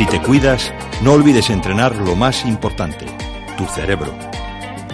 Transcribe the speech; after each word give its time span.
Si 0.00 0.06
te 0.06 0.18
cuidas, 0.18 0.72
no 1.02 1.12
olvides 1.12 1.50
entrenar 1.50 1.94
lo 1.94 2.16
más 2.16 2.46
importante, 2.46 3.04
tu 3.58 3.66
cerebro. 3.66 4.14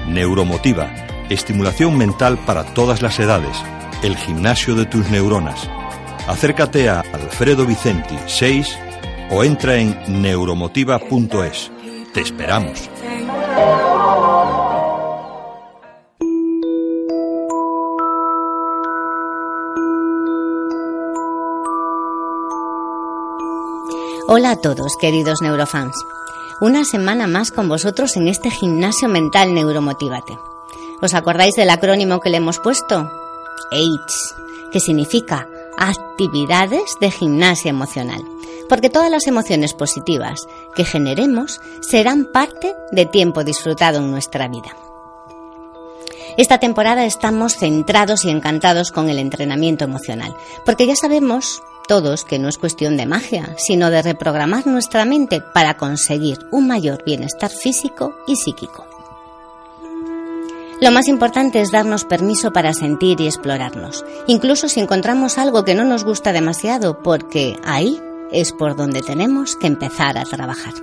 Neuromotiva, 0.09 0.93
estimulación 1.31 1.97
mental 1.97 2.37
para 2.45 2.65
todas 2.75 3.03
las 3.03 3.21
edades, 3.21 3.57
el 4.03 4.17
gimnasio 4.17 4.75
de 4.75 4.85
tus 4.85 5.09
neuronas. 5.09 5.71
Acércate 6.27 6.89
a 6.89 7.03
Alfredo 7.03 7.67
Vicenti 7.67 8.17
6 8.27 8.77
o 9.31 9.45
entra 9.45 9.77
en 9.77 9.97
neuromotiva.es. 10.09 11.71
Te 12.13 12.21
esperamos. 12.21 12.91
Hola 24.29 24.51
a 24.51 24.57
todos, 24.57 24.97
queridos 24.97 25.41
neurofans. 25.41 25.95
Una 26.61 26.85
semana 26.85 27.29
más 27.29 27.53
con 27.53 27.69
vosotros 27.69 28.17
en 28.17 28.27
este 28.27 28.51
gimnasio 28.51 29.09
mental 29.09 29.55
Neuromotívate. 29.55 30.37
¿Os 31.01 31.15
acordáis 31.15 31.55
del 31.55 31.71
acrónimo 31.71 32.19
que 32.19 32.31
le 32.31 32.39
hemos 32.39 32.59
puesto? 32.59 33.09
AIDS, 33.71 34.35
que 34.73 34.81
significa 34.81 35.47
actividades 35.79 36.97
de 37.01 37.13
gimnasia 37.13 37.71
emocional. 37.71 38.21
Porque 38.69 38.91
todas 38.91 39.13
las 39.13 39.29
emociones 39.29 39.75
positivas 39.75 40.49
que 40.75 40.85
generemos 40.85 41.61
serán 41.81 42.25
parte 42.33 42.75
de 42.91 43.07
tiempo 43.07 43.45
disfrutado 43.45 43.99
en 43.99 44.11
nuestra 44.11 44.49
vida. 44.49 44.75
Esta 46.37 46.59
temporada 46.59 47.07
estamos 47.07 47.55
centrados 47.55 48.25
y 48.25 48.31
encantados 48.31 48.91
con 48.91 49.09
el 49.09 49.21
entrenamiento 49.21 49.85
emocional, 49.85 50.35
porque 50.65 50.89
ya 50.89 50.97
sabemos 50.97 51.63
todos 51.87 52.25
que 52.25 52.39
no 52.39 52.49
es 52.49 52.59
cuestión 52.59 52.97
de 52.97 53.07
magia, 53.07 53.55
sino 53.59 53.91
de 53.91 54.03
reprogramar 54.03 54.67
nuestra 54.67 55.05
mente 55.05 55.41
para 55.41 55.77
conseguir 55.77 56.39
un 56.51 56.67
mayor 56.67 57.05
bienestar 57.05 57.51
físico 57.51 58.15
y 58.27 58.37
psíquico. 58.37 58.87
Lo 60.81 60.91
más 60.91 61.09
importante 61.09 61.63
es 61.63 61.73
darnos 61.73 62.05
permiso 62.05 62.53
para 62.53 62.75
sentir 62.75 63.21
y 63.21 63.27
explorarnos, 63.27 64.05
incluso 64.27 64.69
si 64.69 64.81
encontramos 64.81 65.39
algo 65.39 65.65
que 65.65 65.75
no 65.75 65.85
nos 65.85 66.05
gusta 66.05 66.33
demasiado, 66.33 67.03
porque 67.03 67.59
ahí 67.65 67.99
es 68.31 68.53
por 68.53 68.77
donde 68.77 69.01
tenemos 69.01 69.57
que 69.57 69.69
empezar 69.69 70.19
a 70.19 70.25
trabajar. 70.25 70.75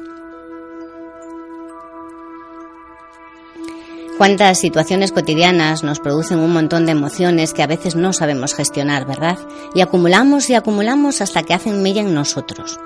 Cuántas 4.17 4.59
situaciones 4.59 5.11
cotidianas 5.11 5.83
nos 5.83 5.99
producen 5.99 6.37
un 6.39 6.53
montón 6.53 6.85
de 6.85 6.91
emociones 6.91 7.51
que 7.53 7.63
a 7.63 7.67
veces 7.67 7.95
no 7.95 8.13
sabemos 8.13 8.53
gestionar, 8.53 9.07
¿verdad? 9.07 9.39
Y 9.73 9.81
acumulamos 9.81 10.49
y 10.49 10.53
acumulamos 10.53 11.19
hasta 11.19 11.41
que 11.41 11.55
hacen 11.55 11.81
mella 11.81 12.01
en 12.01 12.13
nosotros. 12.13 12.79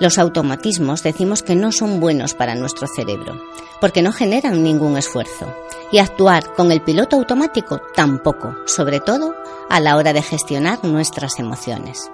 Los 0.00 0.18
automatismos 0.18 1.02
decimos 1.04 1.42
que 1.42 1.54
no 1.54 1.70
son 1.70 2.00
buenos 2.00 2.34
para 2.34 2.56
nuestro 2.56 2.88
cerebro, 2.88 3.40
porque 3.80 4.02
no 4.02 4.12
generan 4.12 4.62
ningún 4.62 4.96
esfuerzo. 4.96 5.54
Y 5.92 5.98
actuar 5.98 6.52
con 6.54 6.72
el 6.72 6.82
piloto 6.82 7.16
automático 7.16 7.80
tampoco, 7.94 8.56
sobre 8.66 8.98
todo 8.98 9.34
a 9.68 9.78
la 9.78 9.96
hora 9.96 10.12
de 10.12 10.22
gestionar 10.22 10.84
nuestras 10.84 11.38
emociones. 11.38 12.10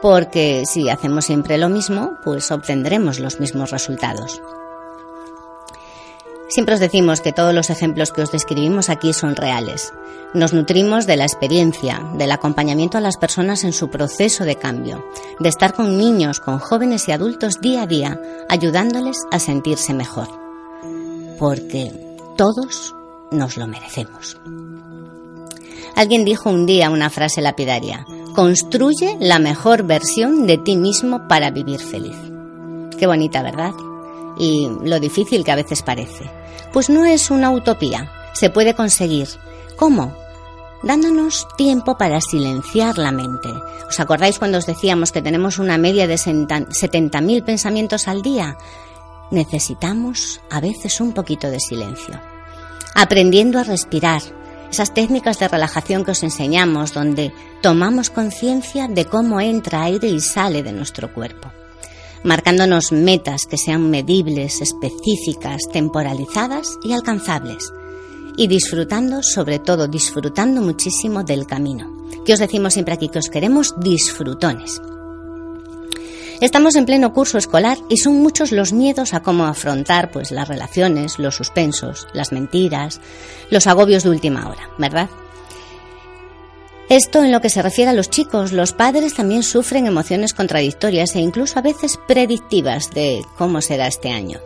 Porque 0.00 0.64
si 0.66 0.88
hacemos 0.88 1.26
siempre 1.26 1.58
lo 1.58 1.68
mismo, 1.68 2.16
pues 2.24 2.50
obtendremos 2.50 3.18
los 3.18 3.38
mismos 3.38 3.70
resultados. 3.70 4.40
Siempre 6.48 6.74
os 6.74 6.80
decimos 6.80 7.20
que 7.20 7.32
todos 7.32 7.52
los 7.52 7.70
ejemplos 7.70 8.12
que 8.12 8.22
os 8.22 8.30
describimos 8.30 8.88
aquí 8.88 9.12
son 9.12 9.34
reales. 9.34 9.92
Nos 10.32 10.52
nutrimos 10.52 11.06
de 11.06 11.16
la 11.16 11.24
experiencia, 11.24 12.00
del 12.14 12.30
acompañamiento 12.30 12.98
a 12.98 13.00
las 13.00 13.16
personas 13.16 13.64
en 13.64 13.72
su 13.72 13.90
proceso 13.90 14.44
de 14.44 14.56
cambio, 14.56 15.04
de 15.40 15.48
estar 15.48 15.74
con 15.74 15.98
niños, 15.98 16.38
con 16.40 16.58
jóvenes 16.58 17.08
y 17.08 17.12
adultos 17.12 17.60
día 17.60 17.82
a 17.82 17.86
día, 17.86 18.20
ayudándoles 18.48 19.16
a 19.32 19.40
sentirse 19.40 19.92
mejor. 19.92 20.28
Porque 21.38 21.92
todos 22.36 22.94
nos 23.32 23.56
lo 23.56 23.66
merecemos. 23.66 24.38
Alguien 25.96 26.24
dijo 26.24 26.50
un 26.50 26.66
día 26.66 26.90
una 26.90 27.10
frase 27.10 27.40
lapidaria, 27.40 28.06
construye 28.34 29.16
la 29.18 29.38
mejor 29.38 29.82
versión 29.82 30.46
de 30.46 30.58
ti 30.58 30.76
mismo 30.76 31.26
para 31.26 31.50
vivir 31.50 31.80
feliz. 31.80 32.16
Qué 32.98 33.06
bonita, 33.06 33.42
¿verdad? 33.42 33.72
Y 34.38 34.70
lo 34.82 35.00
difícil 35.00 35.44
que 35.44 35.52
a 35.52 35.56
veces 35.56 35.82
parece. 35.82 36.30
Pues 36.72 36.90
no 36.90 37.04
es 37.04 37.30
una 37.30 37.50
utopía, 37.50 38.12
se 38.32 38.50
puede 38.50 38.74
conseguir. 38.74 39.28
¿Cómo? 39.76 40.14
Dándonos 40.82 41.48
tiempo 41.56 41.96
para 41.96 42.20
silenciar 42.20 42.98
la 42.98 43.10
mente. 43.10 43.48
¿Os 43.88 43.98
acordáis 43.98 44.38
cuando 44.38 44.58
os 44.58 44.66
decíamos 44.66 45.10
que 45.10 45.22
tenemos 45.22 45.58
una 45.58 45.78
media 45.78 46.06
de 46.06 46.14
70.000 46.16 47.44
pensamientos 47.44 48.08
al 48.08 48.22
día? 48.22 48.56
Necesitamos 49.30 50.40
a 50.50 50.60
veces 50.60 51.00
un 51.00 51.12
poquito 51.12 51.50
de 51.50 51.60
silencio. 51.60 52.20
Aprendiendo 52.94 53.58
a 53.58 53.64
respirar, 53.64 54.22
esas 54.70 54.92
técnicas 54.92 55.38
de 55.38 55.48
relajación 55.48 56.04
que 56.04 56.10
os 56.10 56.22
enseñamos 56.22 56.92
donde 56.92 57.32
tomamos 57.62 58.10
conciencia 58.10 58.88
de 58.88 59.04
cómo 59.06 59.40
entra 59.40 59.82
aire 59.82 60.08
y 60.08 60.20
sale 60.20 60.62
de 60.62 60.72
nuestro 60.72 61.12
cuerpo 61.12 61.50
marcándonos 62.24 62.92
metas 62.92 63.46
que 63.46 63.58
sean 63.58 63.90
medibles, 63.90 64.60
específicas, 64.60 65.62
temporalizadas 65.72 66.78
y 66.82 66.92
alcanzables. 66.92 67.72
Y 68.36 68.48
disfrutando, 68.48 69.22
sobre 69.22 69.58
todo 69.58 69.88
disfrutando 69.88 70.60
muchísimo 70.60 71.24
del 71.24 71.46
camino. 71.46 71.90
Que 72.24 72.34
os 72.34 72.38
decimos 72.38 72.74
siempre 72.74 72.94
aquí 72.94 73.08
que 73.08 73.18
os 73.18 73.30
queremos 73.30 73.74
disfrutones. 73.80 74.80
Estamos 76.40 76.76
en 76.76 76.84
pleno 76.84 77.14
curso 77.14 77.38
escolar 77.38 77.78
y 77.88 77.96
son 77.96 78.20
muchos 78.20 78.52
los 78.52 78.74
miedos 78.74 79.14
a 79.14 79.20
cómo 79.20 79.46
afrontar 79.46 80.10
pues 80.10 80.30
las 80.30 80.48
relaciones, 80.48 81.18
los 81.18 81.34
suspensos, 81.34 82.06
las 82.12 82.30
mentiras, 82.30 83.00
los 83.50 83.66
agobios 83.66 84.02
de 84.02 84.10
última 84.10 84.46
hora, 84.48 84.68
¿verdad? 84.76 85.08
Esto 86.88 87.24
en 87.24 87.32
lo 87.32 87.40
que 87.40 87.50
se 87.50 87.62
refiere 87.62 87.90
a 87.90 87.94
los 87.94 88.10
chicos, 88.10 88.52
los 88.52 88.72
padres 88.72 89.14
también 89.14 89.42
sufren 89.42 89.86
emociones 89.86 90.32
contradictorias 90.32 91.16
e 91.16 91.18
incluso 91.18 91.58
a 91.58 91.62
veces 91.62 91.98
predictivas 92.06 92.90
de 92.90 93.24
cómo 93.36 93.60
será 93.60 93.88
este 93.88 94.10
año. 94.10 94.38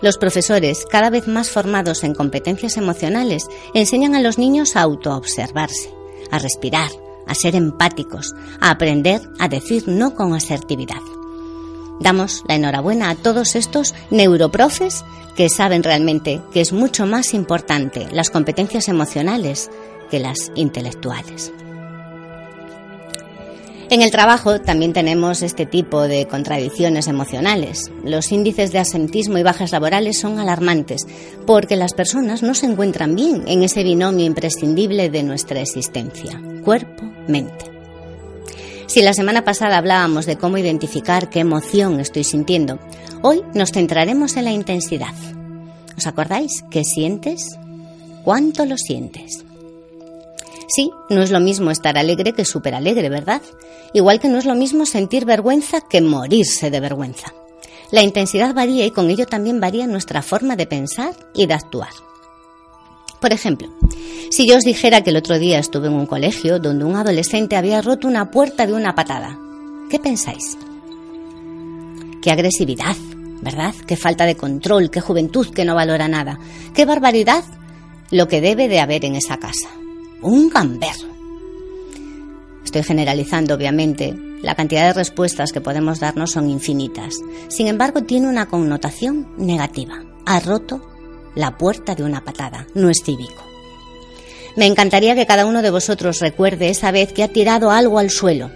Los 0.00 0.16
profesores, 0.16 0.86
cada 0.88 1.10
vez 1.10 1.26
más 1.26 1.50
formados 1.50 2.04
en 2.04 2.14
competencias 2.14 2.76
emocionales, 2.76 3.48
enseñan 3.74 4.14
a 4.14 4.20
los 4.20 4.38
niños 4.38 4.76
a 4.76 4.82
autoobservarse, 4.82 5.92
a 6.30 6.38
respirar, 6.38 6.90
a 7.26 7.34
ser 7.34 7.56
empáticos, 7.56 8.32
a 8.60 8.70
aprender 8.70 9.20
a 9.40 9.48
decir 9.48 9.88
no 9.88 10.14
con 10.14 10.34
asertividad. 10.34 11.02
Damos 12.00 12.42
la 12.48 12.56
enhorabuena 12.56 13.10
a 13.10 13.14
todos 13.14 13.54
estos 13.54 13.94
neuroprofes 14.10 15.04
que 15.36 15.48
saben 15.48 15.82
realmente 15.82 16.40
que 16.52 16.60
es 16.60 16.72
mucho 16.72 17.06
más 17.06 17.34
importante 17.34 18.08
las 18.10 18.30
competencias 18.30 18.88
emocionales 18.88 19.70
que 20.10 20.18
las 20.18 20.50
intelectuales. 20.54 21.52
En 23.90 24.02
el 24.02 24.12
trabajo 24.12 24.60
también 24.60 24.92
tenemos 24.92 25.42
este 25.42 25.66
tipo 25.66 26.02
de 26.02 26.28
contradicciones 26.28 27.08
emocionales. 27.08 27.90
Los 28.04 28.30
índices 28.30 28.70
de 28.70 28.78
asentismo 28.78 29.36
y 29.36 29.42
bajas 29.42 29.72
laborales 29.72 30.16
son 30.16 30.38
alarmantes 30.38 31.06
porque 31.44 31.74
las 31.74 31.92
personas 31.92 32.44
no 32.44 32.54
se 32.54 32.66
encuentran 32.66 33.16
bien 33.16 33.42
en 33.48 33.64
ese 33.64 33.82
binomio 33.82 34.26
imprescindible 34.26 35.10
de 35.10 35.24
nuestra 35.24 35.60
existencia, 35.60 36.40
cuerpo-mente. 36.64 37.79
Si 38.90 39.02
la 39.02 39.14
semana 39.14 39.44
pasada 39.44 39.78
hablábamos 39.78 40.26
de 40.26 40.36
cómo 40.36 40.58
identificar 40.58 41.30
qué 41.30 41.38
emoción 41.38 42.00
estoy 42.00 42.24
sintiendo, 42.24 42.80
hoy 43.22 43.44
nos 43.54 43.70
centraremos 43.70 44.36
en 44.36 44.46
la 44.46 44.50
intensidad. 44.50 45.14
¿Os 45.96 46.08
acordáis? 46.08 46.64
¿Qué 46.72 46.82
sientes? 46.82 47.56
¿Cuánto 48.24 48.64
lo 48.64 48.76
sientes? 48.76 49.44
Sí, 50.66 50.90
no 51.08 51.22
es 51.22 51.30
lo 51.30 51.38
mismo 51.38 51.70
estar 51.70 51.96
alegre 51.96 52.32
que 52.32 52.44
súper 52.44 52.74
alegre, 52.74 53.08
¿verdad? 53.08 53.42
Igual 53.94 54.18
que 54.18 54.26
no 54.26 54.38
es 54.38 54.44
lo 54.44 54.56
mismo 54.56 54.84
sentir 54.86 55.24
vergüenza 55.24 55.82
que 55.88 56.00
morirse 56.00 56.72
de 56.72 56.80
vergüenza. 56.80 57.32
La 57.92 58.02
intensidad 58.02 58.54
varía 58.54 58.84
y 58.86 58.90
con 58.90 59.08
ello 59.08 59.26
también 59.26 59.60
varía 59.60 59.86
nuestra 59.86 60.20
forma 60.20 60.56
de 60.56 60.66
pensar 60.66 61.14
y 61.32 61.46
de 61.46 61.54
actuar. 61.54 61.90
Por 63.20 63.32
ejemplo, 63.32 63.68
si 64.30 64.46
yo 64.46 64.56
os 64.56 64.64
dijera 64.64 65.02
que 65.02 65.10
el 65.10 65.16
otro 65.16 65.38
día 65.38 65.58
estuve 65.58 65.88
en 65.88 65.94
un 65.94 66.06
colegio 66.06 66.58
donde 66.58 66.84
un 66.84 66.96
adolescente 66.96 67.56
había 67.56 67.82
roto 67.82 68.08
una 68.08 68.30
puerta 68.30 68.66
de 68.66 68.72
una 68.72 68.94
patada, 68.94 69.38
¿qué 69.90 69.98
pensáis? 69.98 70.56
Qué 72.22 72.30
agresividad, 72.30 72.96
¿verdad? 73.42 73.74
Qué 73.86 73.96
falta 73.96 74.24
de 74.24 74.36
control, 74.36 74.90
qué 74.90 75.00
juventud 75.00 75.50
que 75.50 75.64
no 75.64 75.74
valora 75.74 76.08
nada, 76.08 76.38
qué 76.74 76.84
barbaridad 76.84 77.44
lo 78.10 78.26
que 78.28 78.40
debe 78.40 78.68
de 78.68 78.80
haber 78.80 79.04
en 79.04 79.16
esa 79.16 79.36
casa 79.36 79.68
un 80.22 80.48
gamberro. 80.50 81.08
Estoy 82.64 82.82
generalizando, 82.82 83.54
obviamente. 83.54 84.14
La 84.42 84.54
cantidad 84.54 84.86
de 84.86 84.92
respuestas 84.92 85.52
que 85.52 85.60
podemos 85.60 86.00
darnos 86.00 86.32
son 86.32 86.48
infinitas. 86.48 87.14
Sin 87.48 87.66
embargo, 87.66 88.04
tiene 88.04 88.28
una 88.28 88.46
connotación 88.46 89.28
negativa. 89.36 90.02
Ha 90.24 90.40
roto 90.40 90.80
la 91.34 91.56
puerta 91.56 91.94
de 91.94 92.02
una 92.02 92.24
patada. 92.24 92.66
No 92.74 92.90
es 92.90 93.02
cívico. 93.04 93.44
Me 94.56 94.66
encantaría 94.66 95.14
que 95.14 95.26
cada 95.26 95.46
uno 95.46 95.62
de 95.62 95.70
vosotros 95.70 96.20
recuerde 96.20 96.70
esa 96.70 96.90
vez 96.90 97.12
que 97.12 97.22
ha 97.22 97.28
tirado 97.28 97.70
algo 97.70 97.98
al 97.98 98.10
suelo, 98.10 98.50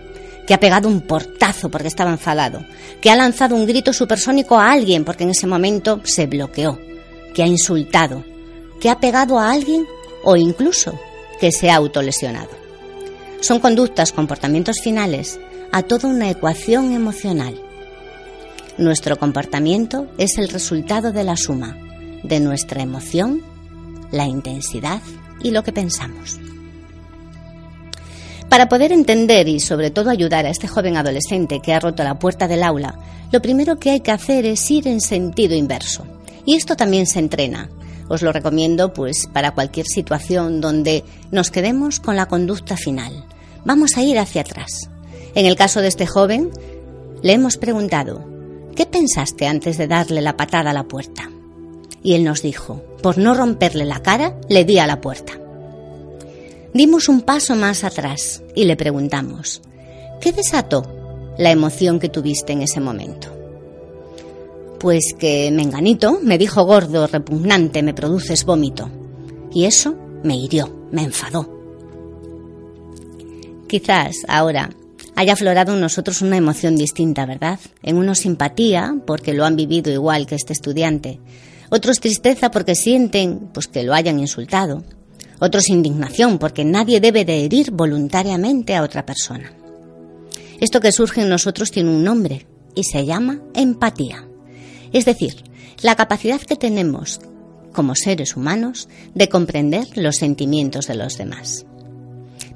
que 0.46 0.54
ha 0.54 0.60
pegado 0.60 0.88
un 0.88 1.02
portazo 1.02 1.70
porque 1.70 1.88
estaba 1.88 2.10
enfadado, 2.10 2.64
que 3.00 3.10
ha 3.10 3.16
lanzado 3.16 3.54
un 3.54 3.66
grito 3.66 3.92
supersónico 3.92 4.56
a 4.58 4.72
alguien 4.72 5.04
porque 5.04 5.24
en 5.24 5.30
ese 5.30 5.46
momento 5.46 6.00
se 6.04 6.26
bloqueó, 6.26 6.78
que 7.32 7.42
ha 7.42 7.46
insultado, 7.46 8.24
que 8.80 8.90
ha 8.90 8.98
pegado 8.98 9.38
a 9.38 9.52
alguien 9.52 9.86
o 10.24 10.36
incluso 10.36 10.98
que 11.40 11.52
se 11.52 11.70
ha 11.70 11.76
autolesionado. 11.76 12.50
Son 13.40 13.60
conductas, 13.60 14.12
comportamientos 14.12 14.80
finales 14.82 15.38
a 15.70 15.82
toda 15.82 16.08
una 16.08 16.30
ecuación 16.30 16.92
emocional. 16.92 17.60
Nuestro 18.78 19.16
comportamiento 19.16 20.06
es 20.18 20.38
el 20.38 20.48
resultado 20.48 21.12
de 21.12 21.24
la 21.24 21.36
suma 21.36 21.76
de 22.24 22.40
nuestra 22.40 22.82
emoción, 22.82 23.42
la 24.10 24.26
intensidad 24.26 25.00
y 25.42 25.52
lo 25.52 25.62
que 25.62 25.72
pensamos. 25.72 26.40
Para 28.48 28.68
poder 28.68 28.92
entender 28.92 29.48
y 29.48 29.60
sobre 29.60 29.90
todo 29.90 30.10
ayudar 30.10 30.46
a 30.46 30.50
este 30.50 30.68
joven 30.68 30.96
adolescente 30.96 31.60
que 31.60 31.72
ha 31.72 31.80
roto 31.80 32.04
la 32.04 32.18
puerta 32.18 32.48
del 32.48 32.62
aula, 32.62 32.98
lo 33.32 33.42
primero 33.42 33.78
que 33.78 33.90
hay 33.90 34.00
que 34.00 34.12
hacer 34.12 34.46
es 34.46 34.70
ir 34.70 34.86
en 34.86 35.00
sentido 35.00 35.54
inverso. 35.54 36.06
Y 36.46 36.54
esto 36.54 36.76
también 36.76 37.06
se 37.06 37.18
entrena. 37.18 37.68
Os 38.08 38.22
lo 38.22 38.32
recomiendo 38.32 38.92
pues 38.92 39.26
para 39.32 39.52
cualquier 39.52 39.86
situación 39.86 40.60
donde 40.60 41.04
nos 41.30 41.50
quedemos 41.50 42.00
con 42.00 42.16
la 42.16 42.26
conducta 42.26 42.76
final. 42.76 43.24
Vamos 43.64 43.96
a 43.96 44.02
ir 44.02 44.18
hacia 44.18 44.42
atrás. 44.42 44.88
En 45.34 45.46
el 45.46 45.56
caso 45.56 45.80
de 45.80 45.88
este 45.88 46.06
joven, 46.06 46.50
le 47.22 47.32
hemos 47.32 47.56
preguntado, 47.56 48.24
¿qué 48.76 48.86
pensaste 48.86 49.48
antes 49.48 49.78
de 49.78 49.88
darle 49.88 50.20
la 50.20 50.36
patada 50.36 50.70
a 50.70 50.74
la 50.74 50.84
puerta? 50.84 51.33
Y 52.04 52.14
él 52.14 52.22
nos 52.22 52.42
dijo, 52.42 52.84
por 53.02 53.18
no 53.18 53.34
romperle 53.34 53.84
la 53.84 54.00
cara, 54.00 54.38
le 54.48 54.64
di 54.64 54.78
a 54.78 54.86
la 54.86 55.00
puerta. 55.00 55.32
Dimos 56.72 57.08
un 57.08 57.22
paso 57.22 57.56
más 57.56 57.82
atrás 57.82 58.42
y 58.54 58.64
le 58.64 58.76
preguntamos, 58.76 59.62
¿qué 60.20 60.30
desató 60.30 60.84
la 61.38 61.50
emoción 61.50 61.98
que 61.98 62.08
tuviste 62.08 62.52
en 62.52 62.62
ese 62.62 62.78
momento? 62.78 63.28
Pues 64.78 65.14
que 65.18 65.50
Menganito 65.50 66.20
me 66.22 66.36
dijo 66.36 66.64
gordo, 66.64 67.06
repugnante, 67.06 67.82
me 67.82 67.94
produces 67.94 68.44
vómito. 68.44 68.90
Y 69.52 69.64
eso 69.64 69.96
me 70.22 70.36
hirió, 70.36 70.88
me 70.90 71.04
enfadó. 71.04 71.48
Quizás 73.66 74.16
ahora 74.28 74.70
haya 75.16 75.32
aflorado 75.32 75.74
en 75.74 75.80
nosotros 75.80 76.22
una 76.22 76.36
emoción 76.36 76.76
distinta, 76.76 77.24
¿verdad? 77.24 77.60
En 77.82 77.96
uno 77.96 78.14
simpatía, 78.14 78.96
porque 79.06 79.32
lo 79.32 79.44
han 79.44 79.56
vivido 79.56 79.92
igual 79.92 80.26
que 80.26 80.34
este 80.34 80.52
estudiante. 80.52 81.20
Otros 81.74 81.98
tristeza 81.98 82.52
porque 82.52 82.76
sienten 82.76 83.48
pues 83.52 83.66
que 83.66 83.82
lo 83.82 83.94
hayan 83.94 84.20
insultado 84.20 84.84
otros 85.40 85.68
indignación, 85.68 86.38
porque 86.38 86.64
nadie 86.64 87.00
debe 87.00 87.24
de 87.24 87.44
herir 87.44 87.72
voluntariamente 87.72 88.76
a 88.76 88.84
otra 88.84 89.04
persona. 89.04 89.52
Esto 90.60 90.80
que 90.80 90.92
surge 90.92 91.22
en 91.22 91.28
nosotros 91.28 91.72
tiene 91.72 91.90
un 91.90 92.04
nombre 92.04 92.46
y 92.76 92.84
se 92.84 93.04
llama 93.04 93.40
empatía. 93.54 94.24
Es 94.92 95.04
decir, 95.04 95.42
la 95.82 95.96
capacidad 95.96 96.40
que 96.40 96.54
tenemos 96.54 97.20
como 97.72 97.96
seres 97.96 98.36
humanos 98.36 98.88
de 99.16 99.28
comprender 99.28 99.88
los 99.96 100.14
sentimientos 100.14 100.86
de 100.86 100.94
los 100.94 101.18
demás. 101.18 101.66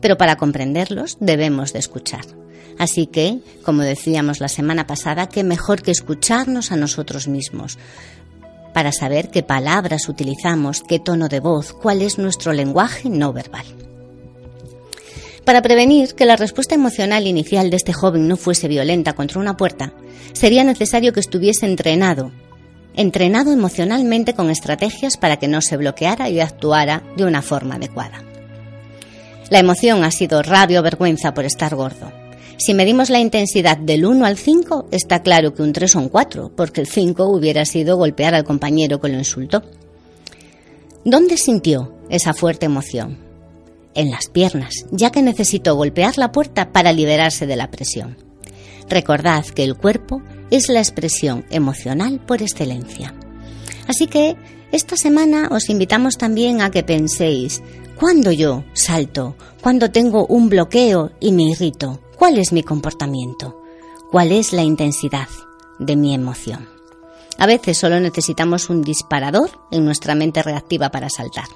Pero 0.00 0.17
para 0.17 0.37
comprenderlos 0.37 1.17
debemos 1.19 1.73
de 1.73 1.81
escuchar. 1.81 2.25
Así 2.79 3.06
que, 3.06 3.41
como 3.64 3.82
decíamos 3.82 4.38
la 4.38 4.49
semana 4.49 4.87
pasada, 4.87 5.29
qué 5.29 5.43
mejor 5.43 5.82
que 5.82 5.91
escucharnos 5.91 6.71
a 6.71 6.76
nosotros 6.76 7.26
mismos, 7.26 7.76
para 8.78 8.92
saber 8.92 9.28
qué 9.28 9.42
palabras 9.42 10.08
utilizamos, 10.08 10.84
qué 10.86 11.00
tono 11.00 11.26
de 11.26 11.40
voz, 11.40 11.72
cuál 11.72 12.00
es 12.00 12.16
nuestro 12.16 12.52
lenguaje 12.52 13.10
no 13.10 13.32
verbal. 13.32 13.66
Para 15.44 15.62
prevenir 15.62 16.14
que 16.14 16.25
la 16.25 16.36
respuesta 16.36 16.76
emocional 16.76 17.26
inicial 17.26 17.70
de 17.70 17.76
este 17.76 17.92
joven 17.92 18.28
no 18.28 18.36
fuese 18.36 18.69
violenta 18.69 19.14
contra 19.14 19.40
una 19.40 19.56
puerta, 19.56 19.92
sería 20.32 20.62
necesario 20.62 21.12
que 21.12 21.19
estuviese 21.19 21.66
entrenado, 21.66 22.30
entrenado 22.94 23.50
emocionalmente 23.50 24.34
con 24.34 24.48
estrategias 24.48 25.16
para 25.16 25.38
que 25.38 25.48
no 25.48 25.60
se 25.60 25.76
bloqueara 25.76 26.30
y 26.30 26.38
actuara 26.38 27.02
de 27.16 27.25
una 27.25 27.42
forma 27.42 27.75
adecuada. 27.75 28.22
La 29.50 29.58
emoción 29.58 30.04
ha 30.04 30.12
sido 30.12 30.40
rabia 30.40 30.78
o 30.78 30.84
vergüenza 30.84 31.34
por 31.34 31.44
estar 31.44 31.75
gordo. 31.75 32.12
Si 32.58 32.75
medimos 32.75 33.08
la 33.08 33.20
intensidad 33.20 33.78
del 33.78 34.05
1 34.05 34.26
al 34.26 34.37
5, 34.37 34.88
está 34.90 35.22
claro 35.22 35.55
que 35.55 35.62
un 35.62 35.72
3 35.72 35.94
o 35.94 35.99
un 36.00 36.08
4, 36.08 36.52
porque 36.56 36.81
el 36.81 36.88
5 36.88 37.25
hubiera 37.28 37.64
sido 37.64 37.96
golpear 37.96 38.34
al 38.34 38.43
compañero 38.43 39.00
que 39.00 39.08
lo 39.08 39.16
insultó. 39.16 39.62
¿Dónde 41.05 41.37
sintió 41.37 41.94
esa 42.10 42.34
fuerte 42.34 42.66
emoción? 42.66 43.16
En 43.94 44.10
las 44.10 44.26
piernas, 44.26 44.75
ya 44.90 45.10
que 45.12 45.22
necesitó 45.22 45.76
golpear 45.76 46.19
la 46.19 46.32
puerta 46.32 46.72
para 46.72 46.93
liberarse 46.93 47.46
de 47.46 47.55
la 47.55 47.70
presión. 47.70 48.16
Recordad 48.88 49.44
que 49.46 49.62
el 49.62 49.76
cuerpo 49.76 50.20
es 50.50 50.69
la 50.69 50.81
expresión 50.81 51.44
emocional 51.50 52.19
por 52.19 52.43
excelencia. 52.43 53.14
Así 53.87 54.08
que 54.08 54.37
esta 54.72 54.96
semana 54.96 55.49
os 55.52 55.70
invitamos 55.70 56.16
también 56.19 56.61
a 56.61 56.72
que 56.72 56.82
penséis, 56.82 57.62
¿cuándo 57.96 58.32
yo 58.32 58.64
salto? 58.72 59.37
¿Cuándo 59.62 59.93
tengo 59.93 60.26
un 60.26 60.49
bloqueo 60.49 61.12
y 61.20 61.31
me 61.31 61.44
irrito? 61.44 62.00
¿Cuál 62.19 62.37
es 62.38 62.53
mi 62.53 62.65
comportamiento? 62.65 63.62
¿Cuál 64.11 64.32
es 64.32 64.53
la 64.53 64.65
intensidad 64.65 65.29
de 65.79 65.94
mi 65.94 66.15
emoción? 66.15 66.69
A 67.38 67.47
veces 67.47 67.79
solo 67.79 68.00
necesitamos 68.00 68.70
un 68.70 68.82
disparador 68.82 69.50
en 69.70 69.85
nuestra 69.85 70.17
mente 70.17 70.43
reactiva 70.43 70.91
para 70.91 71.11
saltar. 71.11 71.47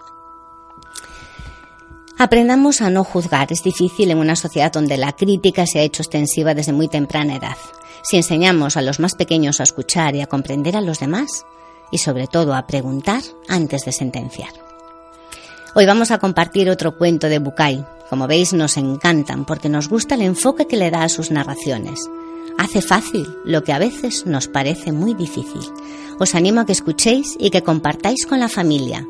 Aprendamos 2.17 2.81
a 2.81 2.91
no 2.91 3.03
juzgar. 3.03 3.53
Es 3.53 3.65
difícil 3.65 4.13
en 4.13 4.19
una 4.19 4.37
sociedad 4.37 4.71
donde 4.71 4.97
la 4.97 5.11
crítica 5.11 5.67
se 5.67 5.81
ha 5.81 5.83
hecho 5.83 6.03
extensiva 6.03 6.55
desde 6.55 6.73
muy 6.73 6.87
temprana 6.87 7.35
edad. 7.35 7.57
Si 8.05 8.17
enseñamos 8.17 8.77
a 8.77 8.83
los 8.83 9.01
más 9.01 9.17
pequeños 9.17 9.59
a 9.59 9.65
escuchar 9.65 10.15
y 10.15 10.21
a 10.21 10.29
comprender 10.29 10.77
a 10.77 10.81
los 10.81 11.01
demás, 11.01 11.45
y 11.91 11.99
sobre 11.99 12.29
todo 12.29 12.55
a 12.55 12.69
preguntar 12.69 13.23
antes 13.49 13.85
de 13.85 13.91
sentenciar. 13.91 14.72
Hoy 15.75 15.87
vamos 15.87 16.11
a 16.11 16.19
compartir 16.19 16.69
otro 16.69 16.99
cuento 16.99 17.31
de 17.31 17.39
Bukai. 17.39 17.87
Como 18.11 18.27
veis, 18.27 18.53
nos 18.53 18.77
encantan 18.77 19.47
porque 19.47 19.71
nos 19.71 19.89
gusta 19.89 20.17
el 20.17 20.21
enfoque 20.21 20.67
que 20.67 20.77
le 20.77 20.91
da 20.91 21.03
a 21.03 21.09
sus 21.09 21.31
narraciones. 21.31 22.11
Hace 22.59 22.83
fácil 22.83 23.27
lo 23.47 23.65
que 23.65 23.73
a 23.73 23.79
veces 23.79 24.27
nos 24.27 24.49
parece 24.49 24.93
muy 24.93 25.15
difícil. 25.15 25.63
Os 26.19 26.35
animo 26.35 26.61
a 26.61 26.67
que 26.67 26.73
escuchéis 26.73 27.37
y 27.39 27.49
que 27.49 27.63
compartáis 27.63 28.27
con 28.27 28.39
la 28.39 28.51
familia. 28.51 29.07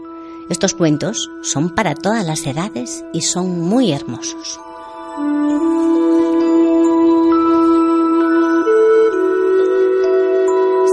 Estos 0.51 0.75
cuentos 0.75 1.29
son 1.43 1.75
para 1.75 1.97
todas 1.97 2.25
las 2.25 2.47
edades 2.47 3.05
y 3.13 3.23
son 3.23 3.61
muy 3.61 3.91
hermosos. 3.91 4.61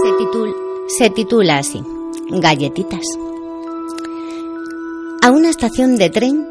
Se, 0.02 1.04
se 1.04 1.10
titula 1.10 1.58
así, 1.58 1.80
Galletitas. 2.28 3.06
A 5.30 5.32
una 5.32 5.48
estación 5.48 5.96
de 5.96 6.10
tren 6.10 6.44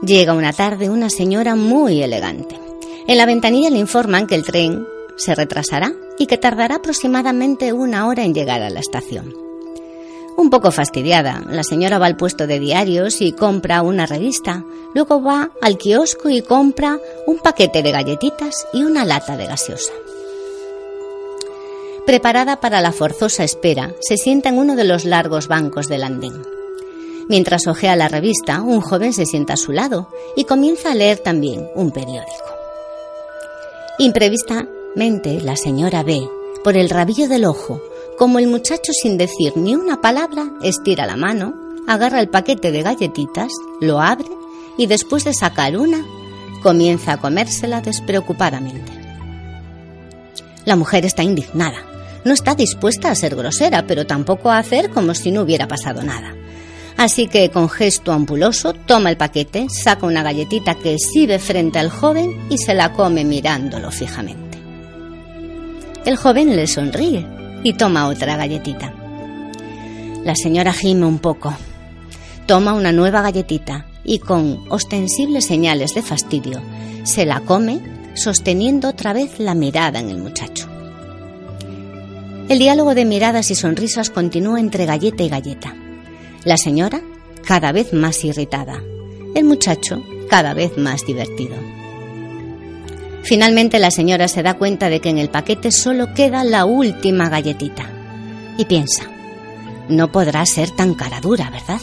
llega 0.00 0.34
una 0.34 0.52
tarde 0.52 0.88
una 0.88 1.10
señora 1.10 1.56
muy 1.56 2.00
elegante. 2.00 2.60
En 3.08 3.18
la 3.18 3.26
ventanilla 3.26 3.70
le 3.70 3.78
informan 3.78 4.28
que 4.28 4.36
el 4.36 4.44
tren 4.44 4.86
se 5.16 5.34
retrasará 5.34 5.92
y 6.16 6.26
que 6.26 6.38
tardará 6.38 6.76
aproximadamente 6.76 7.72
una 7.72 8.06
hora 8.06 8.22
en 8.22 8.34
llegar 8.34 8.62
a 8.62 8.70
la 8.70 8.78
estación. 8.78 9.34
Un 10.36 10.48
poco 10.48 10.70
fastidiada, 10.70 11.42
la 11.50 11.64
señora 11.64 11.98
va 11.98 12.06
al 12.06 12.16
puesto 12.16 12.46
de 12.46 12.60
diarios 12.60 13.20
y 13.20 13.32
compra 13.32 13.82
una 13.82 14.06
revista. 14.06 14.64
Luego 14.94 15.20
va 15.20 15.50
al 15.60 15.76
kiosco 15.76 16.28
y 16.28 16.42
compra 16.42 17.00
un 17.26 17.38
paquete 17.38 17.82
de 17.82 17.90
galletitas 17.90 18.64
y 18.72 18.84
una 18.84 19.04
lata 19.04 19.36
de 19.36 19.46
gaseosa. 19.46 19.92
Preparada 22.06 22.60
para 22.60 22.80
la 22.80 22.92
forzosa 22.92 23.42
espera, 23.42 23.92
se 23.98 24.18
sienta 24.18 24.50
en 24.50 24.58
uno 24.58 24.76
de 24.76 24.84
los 24.84 25.04
largos 25.04 25.48
bancos 25.48 25.88
del 25.88 26.04
andén. 26.04 26.55
Mientras 27.28 27.66
ojea 27.66 27.96
la 27.96 28.08
revista, 28.08 28.62
un 28.62 28.80
joven 28.80 29.12
se 29.12 29.26
sienta 29.26 29.54
a 29.54 29.56
su 29.56 29.72
lado 29.72 30.08
y 30.36 30.44
comienza 30.44 30.92
a 30.92 30.94
leer 30.94 31.18
también 31.18 31.68
un 31.74 31.90
periódico. 31.90 32.46
Imprevistamente, 33.98 35.40
la 35.40 35.56
señora 35.56 36.02
ve, 36.02 36.28
por 36.62 36.76
el 36.76 36.88
rabillo 36.88 37.28
del 37.28 37.44
ojo, 37.44 37.80
como 38.16 38.38
el 38.38 38.46
muchacho 38.46 38.92
sin 38.92 39.18
decir 39.18 39.56
ni 39.56 39.74
una 39.74 40.00
palabra 40.00 40.52
estira 40.62 41.06
la 41.06 41.16
mano, 41.16 41.54
agarra 41.86 42.20
el 42.20 42.28
paquete 42.28 42.70
de 42.70 42.82
galletitas, 42.82 43.52
lo 43.80 44.00
abre 44.00 44.28
y 44.78 44.86
después 44.86 45.24
de 45.24 45.34
sacar 45.34 45.76
una, 45.76 46.04
comienza 46.62 47.12
a 47.12 47.20
comérsela 47.20 47.80
despreocupadamente. 47.80 48.92
La 50.64 50.76
mujer 50.76 51.04
está 51.04 51.22
indignada. 51.22 51.84
No 52.24 52.32
está 52.32 52.56
dispuesta 52.56 53.10
a 53.10 53.14
ser 53.14 53.36
grosera, 53.36 53.86
pero 53.86 54.04
tampoco 54.04 54.50
a 54.50 54.58
hacer 54.58 54.90
como 54.90 55.14
si 55.14 55.30
no 55.30 55.42
hubiera 55.42 55.68
pasado 55.68 56.02
nada. 56.02 56.34
Así 56.96 57.28
que 57.28 57.50
con 57.50 57.68
gesto 57.68 58.12
ampuloso 58.12 58.72
toma 58.72 59.10
el 59.10 59.18
paquete, 59.18 59.66
saca 59.68 60.06
una 60.06 60.22
galletita 60.22 60.74
que 60.76 60.94
exhibe 60.94 61.38
frente 61.38 61.78
al 61.78 61.90
joven 61.90 62.46
y 62.48 62.56
se 62.56 62.72
la 62.72 62.92
come 62.92 63.24
mirándolo 63.24 63.90
fijamente. 63.90 64.58
El 66.06 66.16
joven 66.16 66.56
le 66.56 66.66
sonríe 66.66 67.26
y 67.62 67.74
toma 67.74 68.08
otra 68.08 68.36
galletita. 68.36 68.94
La 70.24 70.34
señora 70.34 70.72
gime 70.72 71.04
un 71.04 71.18
poco. 71.18 71.54
Toma 72.46 72.72
una 72.72 72.92
nueva 72.92 73.20
galletita 73.22 73.86
y 74.04 74.20
con 74.20 74.64
ostensibles 74.70 75.44
señales 75.44 75.94
de 75.94 76.02
fastidio 76.02 76.62
se 77.02 77.26
la 77.26 77.40
come 77.40 77.80
sosteniendo 78.14 78.88
otra 78.88 79.12
vez 79.12 79.38
la 79.38 79.54
mirada 79.54 79.98
en 79.98 80.10
el 80.10 80.18
muchacho. 80.18 80.68
El 82.48 82.58
diálogo 82.58 82.94
de 82.94 83.04
miradas 83.04 83.50
y 83.50 83.54
sonrisas 83.54 84.08
continúa 84.10 84.60
entre 84.60 84.86
galleta 84.86 85.22
y 85.22 85.28
galleta. 85.28 85.74
La 86.46 86.56
señora 86.56 87.00
cada 87.44 87.72
vez 87.72 87.92
más 87.92 88.24
irritada, 88.24 88.80
el 89.34 89.42
muchacho 89.42 90.00
cada 90.30 90.54
vez 90.54 90.78
más 90.78 91.04
divertido. 91.04 91.56
Finalmente 93.24 93.80
la 93.80 93.90
señora 93.90 94.28
se 94.28 94.44
da 94.44 94.54
cuenta 94.54 94.88
de 94.88 95.00
que 95.00 95.08
en 95.08 95.18
el 95.18 95.28
paquete 95.28 95.72
solo 95.72 96.14
queda 96.14 96.44
la 96.44 96.64
última 96.64 97.28
galletita 97.28 97.90
y 98.56 98.64
piensa, 98.66 99.10
no 99.88 100.12
podrá 100.12 100.46
ser 100.46 100.70
tan 100.70 100.94
cara 100.94 101.20
dura, 101.20 101.50
¿verdad? 101.50 101.80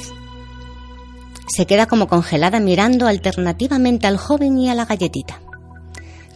Se 1.54 1.66
queda 1.66 1.86
como 1.86 2.08
congelada 2.08 2.62
mirando 2.62 3.08
alternativamente 3.08 4.08
al 4.08 4.16
joven 4.16 4.58
y 4.58 4.70
a 4.70 4.76
la 4.76 4.86
galletita. 4.86 5.42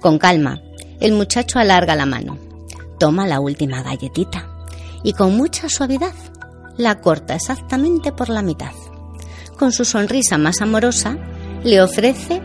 Con 0.02 0.20
calma, 0.20 0.62
el 1.00 1.14
muchacho 1.14 1.60
alarga 1.60 1.96
la 1.96 2.06
mano, 2.06 2.38
toma 3.00 3.26
la 3.26 3.40
última 3.40 3.84
galletita 3.84 4.50
y 5.02 5.14
con 5.14 5.38
mucha 5.38 5.70
suavidad 5.70 6.12
la 6.78 7.00
corta 7.02 7.36
exactamente 7.36 8.12
por 8.12 8.30
la 8.30 8.42
mitad. 8.42 8.72
Con 9.58 9.72
su 9.72 9.86
sonrisa 9.86 10.38
más 10.38 10.62
amorosa, 10.62 11.18
le 11.64 11.82
ofrece 11.82 12.42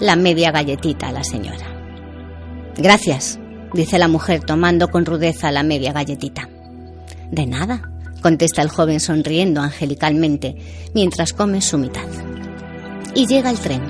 la 0.00 0.16
media 0.16 0.50
galletita 0.50 1.08
a 1.08 1.12
la 1.12 1.24
señora. 1.24 1.66
Gracias, 2.76 3.38
dice 3.72 3.98
la 3.98 4.08
mujer 4.08 4.44
tomando 4.44 4.88
con 4.88 5.06
rudeza 5.06 5.50
la 5.50 5.62
media 5.62 5.92
galletita. 5.92 6.48
De 7.30 7.46
nada, 7.46 7.90
contesta 8.20 8.62
el 8.62 8.68
joven 8.68 9.00
sonriendo 9.00 9.60
angelicalmente 9.60 10.56
mientras 10.94 11.32
come 11.32 11.60
su 11.60 11.78
mitad. 11.78 12.06
Y 13.14 13.26
llega 13.26 13.50
el 13.50 13.58
tren. 13.58 13.82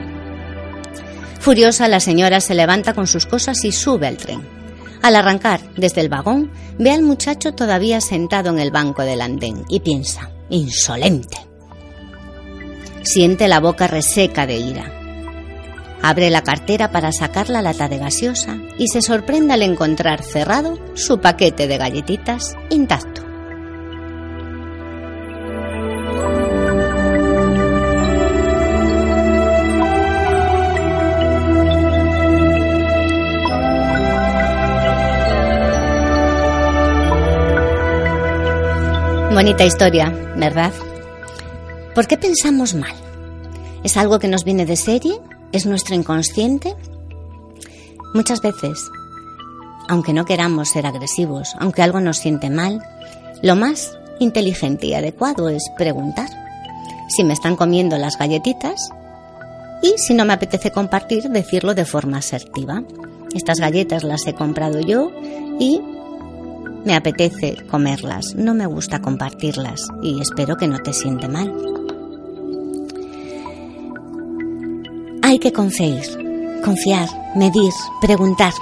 Furiosa, 1.41 1.89
la 1.89 2.01
señora 2.01 2.41
se 2.41 2.55
levanta 2.55 2.95
con 2.95 3.07
sus 3.07 3.27
cosas 3.27 3.65
y 3.65 3.73
sube 3.73 4.07
al 4.07 4.17
tren. 4.17 4.64
Al 5.05 5.17
arrancar 5.17 5.61
desde 5.77 6.01
el 6.01 6.09
vagón, 6.09 6.51
ve 6.79 6.91
al 6.91 7.03
muchacho 7.03 7.53
todavía 7.53 8.01
sentado 8.01 8.49
en 8.49 8.59
el 8.59 8.71
banco 8.71 9.03
del 9.03 9.21
andén 9.21 9.63
y 9.69 9.81
piensa, 9.81 10.31
insolente. 10.49 11.37
Siente 13.03 13.47
la 13.47 13.61
boca 13.61 13.87
reseca 13.87 14.47
de 14.47 14.57
ira. 14.57 14.91
Abre 16.01 16.31
la 16.31 16.41
cartera 16.41 16.91
para 16.91 17.13
sacar 17.13 17.51
la 17.51 17.61
lata 17.61 17.87
de 17.87 17.99
gaseosa 17.99 18.57
y 18.79 18.89
se 18.89 19.03
sorprende 19.03 19.53
al 19.53 19.61
encontrar 19.61 20.23
cerrado 20.23 20.79
su 20.95 21.21
paquete 21.21 21.69
de 21.69 21.77
galletitas 21.77 22.55
intacto. 22.71 23.24
Bonita 39.35 39.65
historia, 39.65 40.11
¿verdad? 40.37 40.73
¿Por 41.93 42.07
qué 42.07 42.17
pensamos 42.17 42.73
mal? 42.77 42.95
¿Es 43.83 43.97
algo 43.97 44.21
que 44.21 44.29
nos 44.29 44.45
viene 44.45 44.65
de 44.65 44.77
serie? 44.77 45.19
¿Es 45.51 45.67
nuestro 45.67 45.97
inconsciente? 45.97 46.77
Muchas 48.15 48.41
veces, 48.41 48.79
aunque 49.89 50.13
no 50.13 50.25
queramos 50.25 50.69
ser 50.69 50.87
agresivos, 50.87 51.57
aunque 51.59 51.83
algo 51.83 51.99
nos 51.99 52.19
siente 52.19 52.49
mal, 52.49 52.81
lo 53.43 53.57
más 53.57 53.99
inteligente 54.21 54.87
y 54.87 54.95
adecuado 54.95 55.49
es 55.49 55.65
preguntar 55.77 56.29
si 57.09 57.25
me 57.25 57.33
están 57.33 57.57
comiendo 57.57 57.99
las 57.99 58.17
galletitas 58.17 58.89
y 59.83 59.99
si 59.99 60.15
no 60.15 60.25
me 60.25 60.35
apetece 60.35 60.71
compartir, 60.71 61.25
decirlo 61.25 61.75
de 61.75 61.85
forma 61.85 62.19
asertiva. 62.19 62.85
Estas 63.35 63.59
galletas 63.59 64.05
las 64.05 64.29
he 64.29 64.35
comprado 64.35 64.79
yo 64.79 65.11
y 65.59 65.81
me 66.85 66.95
apetece 66.95 67.57
comerlas, 67.71 68.35
no 68.35 68.55
me 68.55 68.67
gusta 68.67 69.01
compartirlas 69.01 69.89
y 70.03 70.21
espero 70.21 70.57
que 70.57 70.69
no 70.69 70.79
te 70.81 70.93
siente 70.93 71.29
mal. 71.29 71.53
Hay 75.23 75.39
que 75.39 75.53
confiar, 75.53 76.05
confiar, 76.63 77.09
medir, 77.35 77.73
preguntar. 78.01 78.53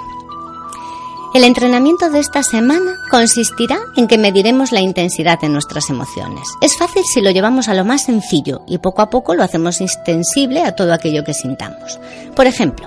El 1.35 1.45
entrenamiento 1.45 2.11
de 2.11 2.21
esta 2.21 2.43
semana 2.43 2.95
consistirá 3.11 3.79
en 3.97 4.07
que 4.07 4.19
mediremos 4.19 4.71
la 4.71 4.81
intensidad 4.81 5.41
de 5.41 5.49
nuestras 5.49 5.89
emociones. 5.89 6.47
Es 6.61 6.77
fácil 6.77 7.03
si 7.05 7.23
lo 7.23 7.31
llevamos 7.31 7.69
a 7.69 7.75
lo 7.75 7.85
más 7.85 8.05
sencillo 8.05 8.63
y 8.69 8.79
poco 8.79 9.03
a 9.03 9.11
poco 9.11 9.35
lo 9.35 9.43
hacemos 9.43 9.81
extensible 9.81 10.63
a 10.63 10.77
todo 10.77 10.93
aquello 10.93 11.25
que 11.25 11.35
sintamos. 11.35 11.99
Por 12.37 12.47
ejemplo, 12.47 12.87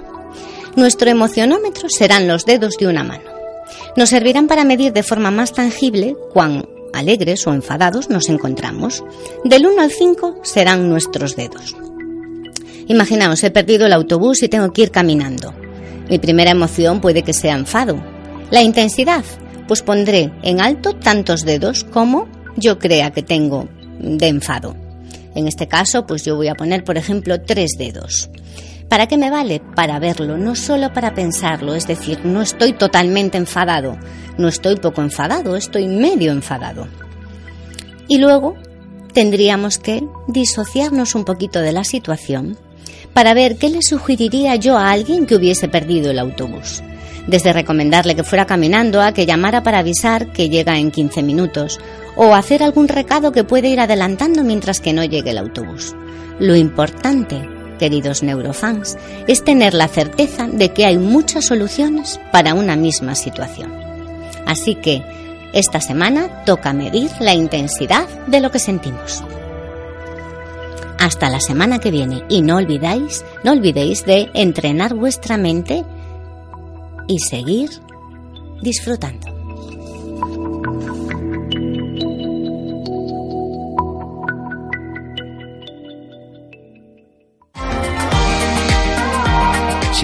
nuestro 0.75 1.09
emocionómetro 1.09 1.89
serán 1.89 2.27
los 2.27 2.45
dedos 2.45 2.77
de 2.77 2.87
una 2.87 3.03
mano 3.03 3.34
nos 3.95 4.09
servirán 4.09 4.47
para 4.47 4.65
medir 4.65 4.93
de 4.93 5.03
forma 5.03 5.31
más 5.31 5.53
tangible 5.53 6.15
cuán 6.33 6.67
alegres 6.93 7.45
o 7.47 7.53
enfadados 7.53 8.09
nos 8.09 8.29
encontramos. 8.29 9.03
Del 9.43 9.67
1 9.67 9.81
al 9.81 9.91
5 9.91 10.39
serán 10.43 10.89
nuestros 10.89 11.35
dedos. 11.35 11.75
Imaginaos, 12.87 13.43
he 13.43 13.51
perdido 13.51 13.85
el 13.85 13.93
autobús 13.93 14.43
y 14.43 14.49
tengo 14.49 14.71
que 14.71 14.83
ir 14.83 14.91
caminando. 14.91 15.53
Mi 16.09 16.19
primera 16.19 16.51
emoción 16.51 17.01
puede 17.01 17.23
que 17.23 17.33
sea 17.33 17.55
enfado. 17.55 18.01
La 18.51 18.61
intensidad, 18.61 19.25
pues 19.67 19.81
pondré 19.81 20.31
en 20.43 20.61
alto 20.61 20.93
tantos 20.93 21.45
dedos 21.45 21.83
como 21.83 22.27
yo 22.55 22.77
crea 22.79 23.11
que 23.11 23.23
tengo 23.23 23.67
de 23.99 24.27
enfado. 24.27 24.75
En 25.33 25.47
este 25.47 25.67
caso, 25.67 26.05
pues 26.05 26.23
yo 26.23 26.35
voy 26.35 26.47
a 26.47 26.55
poner, 26.55 26.83
por 26.83 26.97
ejemplo, 26.97 27.41
tres 27.41 27.71
dedos. 27.77 28.29
¿Para 28.89 29.07
qué 29.07 29.17
me 29.17 29.31
vale? 29.31 29.61
Para 29.75 29.99
verlo, 29.99 30.37
no 30.37 30.55
solo 30.55 30.93
para 30.93 31.13
pensarlo, 31.13 31.75
es 31.75 31.87
decir, 31.87 32.19
no 32.23 32.41
estoy 32.41 32.73
totalmente 32.73 33.37
enfadado, 33.37 33.97
no 34.37 34.47
estoy 34.47 34.75
poco 34.77 35.01
enfadado, 35.01 35.55
estoy 35.55 35.87
medio 35.87 36.31
enfadado. 36.31 36.87
Y 38.07 38.19
luego 38.19 38.55
tendríamos 39.13 39.79
que 39.79 40.03
disociarnos 40.27 41.15
un 41.15 41.25
poquito 41.25 41.61
de 41.61 41.71
la 41.71 41.83
situación 41.83 42.57
para 43.13 43.33
ver 43.33 43.57
qué 43.57 43.69
le 43.69 43.81
sugeriría 43.81 44.55
yo 44.55 44.77
a 44.77 44.91
alguien 44.91 45.25
que 45.25 45.35
hubiese 45.35 45.67
perdido 45.67 46.11
el 46.11 46.19
autobús. 46.19 46.83
Desde 47.27 47.53
recomendarle 47.53 48.15
que 48.15 48.23
fuera 48.23 48.45
caminando 48.45 49.01
a 49.01 49.13
que 49.13 49.25
llamara 49.25 49.63
para 49.63 49.79
avisar 49.79 50.31
que 50.31 50.49
llega 50.49 50.77
en 50.77 50.91
15 50.91 51.23
minutos 51.23 51.79
o 52.15 52.35
hacer 52.35 52.61
algún 52.61 52.87
recado 52.87 53.31
que 53.31 53.43
puede 53.43 53.69
ir 53.69 53.79
adelantando 53.79 54.43
mientras 54.43 54.79
que 54.79 54.93
no 54.93 55.03
llegue 55.03 55.31
el 55.31 55.39
autobús. 55.39 55.95
Lo 56.39 56.55
importante 56.55 57.54
queridos 57.77 58.23
neurofans, 58.23 58.97
es 59.27 59.43
tener 59.43 59.73
la 59.73 59.87
certeza 59.87 60.47
de 60.47 60.69
que 60.73 60.85
hay 60.85 60.97
muchas 60.97 61.45
soluciones 61.45 62.19
para 62.31 62.53
una 62.53 62.75
misma 62.75 63.15
situación. 63.15 63.73
Así 64.45 64.75
que 64.75 65.03
esta 65.53 65.79
semana 65.79 66.43
toca 66.45 66.73
medir 66.73 67.09
la 67.19 67.33
intensidad 67.33 68.07
de 68.27 68.41
lo 68.41 68.51
que 68.51 68.59
sentimos. 68.59 69.23
Hasta 70.99 71.29
la 71.29 71.39
semana 71.39 71.79
que 71.79 71.91
viene 71.91 72.23
y 72.29 72.41
no 72.41 72.57
olvidáis, 72.57 73.23
no 73.43 73.51
olvidéis 73.51 74.05
de 74.05 74.29
entrenar 74.33 74.95
vuestra 74.95 75.37
mente 75.37 75.85
y 77.07 77.19
seguir 77.19 77.69
disfrutando. 78.61 79.34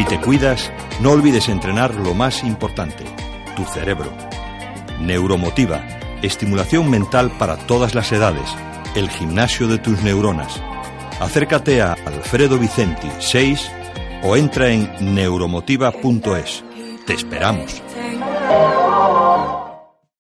Si 0.02 0.08
te 0.08 0.20
cuidas, 0.20 0.72
no 1.00 1.12
olvides 1.12 1.48
entrenar 1.48 1.94
lo 1.94 2.16
más 2.16 2.44
importante, 2.44 3.04
tu 3.56 3.64
cerebro. 3.66 4.12
Neuromotiva, 5.00 5.86
estimulación 6.24 6.90
mental 6.90 7.30
para 7.38 7.56
todas 7.56 7.94
las 7.94 8.12
edades, 8.12 8.50
el 8.96 9.12
gimnasio 9.12 9.68
de 9.68 9.78
tus 9.78 10.02
neuronas. 10.02 10.60
Acércate 11.20 11.84
a 11.84 11.94
Alfredo 11.94 12.58
Vicenti 12.58 13.12
6 13.20 13.72
o 14.24 14.36
entra 14.36 14.72
en 14.72 14.90
neuromotiva.es. 15.14 16.64
Te 17.06 17.14
esperamos. 17.14 17.84